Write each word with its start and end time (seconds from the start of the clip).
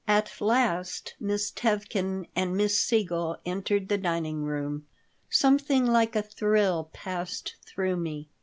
At 0.07 0.41
last 0.41 1.13
Miss 1.19 1.51
Tevkin 1.51 2.25
and 2.35 2.57
Miss 2.57 2.75
Siegel 2.79 3.37
entered 3.45 3.87
the 3.87 3.99
dining 3.99 4.41
room. 4.43 4.87
Something 5.29 5.85
like 5.85 6.15
a 6.15 6.23
thrill 6.23 6.89
passed 6.91 7.53
through 7.63 7.97
me. 7.97 8.27